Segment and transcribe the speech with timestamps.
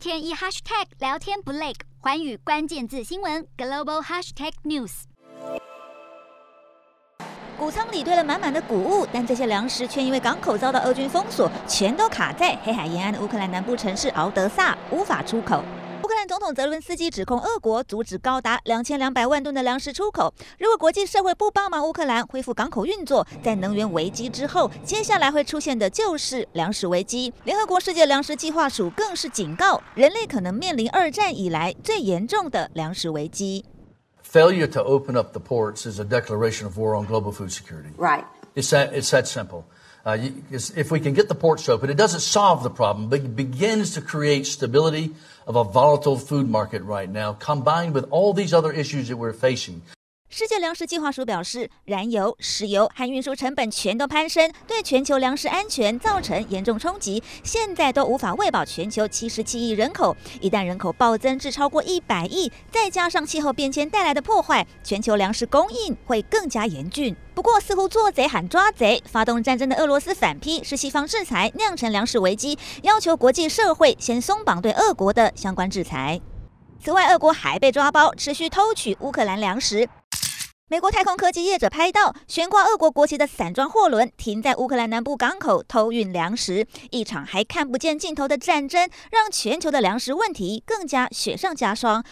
[0.00, 5.02] 天一 hashtag 聊天不累，环宇关键字新闻 global hashtag news。
[7.58, 15.62] 谷仓里堆了满满的谷物，但这些粮食却因为港口遭到俄军封锁，全都卡在黑海沿岸的乌克兰南部城市敖德萨，无法出口。
[16.20, 20.34] 乌克兰总统泽伦斯基指控俄国阻止高达两千两百万吨的粮食出口。
[20.58, 27.32] 如果国际社会不帮忙乌克兰恢复港口运作，在能源危机之后，接下来会出现的就是粮食危机。
[27.44, 33.64] 联合国世界粮食计划署更是警告，人类可能面临二战以来最严重的粮食危机。
[34.22, 37.94] Failure to open up the ports is a declaration of war on global food security.
[37.96, 38.24] Right.
[38.54, 39.62] It's that, it's that simple.
[40.04, 40.16] Uh,
[40.50, 43.94] if we can get the ports open, it doesn't solve the problem, but it begins
[43.94, 45.14] to create stability
[45.46, 49.32] of a volatile food market right now, combined with all these other issues that we're
[49.32, 49.82] facing.
[50.32, 57.20] 世界粮食计划署表示，燃油、石油和运输成本全都攀升，对全球粮食安全造成严重冲击。
[57.42, 67.14] 现在都无法喂饱全球七十七亿人口，一旦人口暴增至超过一百亿，再加上气候变迁带来的破坏，全球粮食供应会更加严峻。
[67.34, 76.20] 不过，似乎做贼喊抓贼，发动战争的俄罗斯反批是西方制裁酿成粮食危机，要求国际社会先松绑对俄国的相关制裁。
[76.80, 79.88] 此外，俄国还被抓包持续偷取乌克兰粮食。
[80.70, 92.04] 美国太空科技业者拍到悬挂俄国国旗的散装货轮停在乌克兰南部港口偷运粮食，一场还看不见尽头的战争，让全球的粮食问题更加雪上加霜。